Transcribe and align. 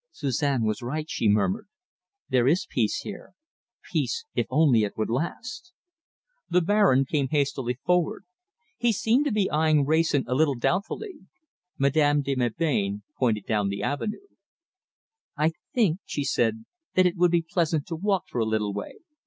"Suzanne 0.09 0.63
was 0.63 0.81
right," 0.81 1.07
she 1.07 1.29
murmured, 1.29 1.67
"there 2.27 2.47
is 2.47 2.65
peace 2.67 3.01
here 3.01 3.35
peace, 3.91 4.25
if 4.33 4.47
only 4.49 4.81
it 4.83 4.97
would 4.97 5.11
last!" 5.11 5.73
The 6.49 6.59
Baron 6.63 7.05
came 7.05 7.27
hastily 7.27 7.75
forward. 7.85 8.25
He 8.79 8.93
seemed 8.93 9.25
to 9.25 9.31
be 9.31 9.47
eyeing 9.51 9.85
Wrayson 9.85 10.25
a 10.27 10.33
little 10.33 10.55
doubtfully. 10.55 11.27
Madame 11.77 12.23
de 12.23 12.33
Melbain 12.35 13.03
pointed 13.19 13.45
down 13.45 13.69
the 13.69 13.83
avenue. 13.83 14.25
"I 15.37 15.51
think," 15.71 15.99
she 16.03 16.23
said, 16.23 16.65
"that 16.95 17.05
it 17.05 17.15
would 17.15 17.29
be 17.29 17.45
pleasant 17.47 17.85
to 17.85 17.95
walk 17.95 18.23
for 18.27 18.39
a 18.39 18.43
little 18.43 18.73
way. 18.73 18.93